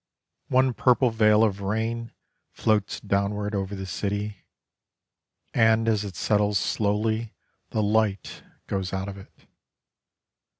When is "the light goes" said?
7.69-8.93